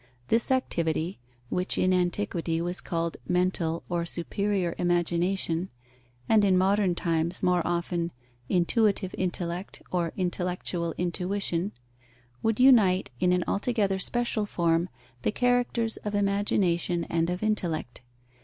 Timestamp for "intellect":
9.15-9.83, 17.43-18.01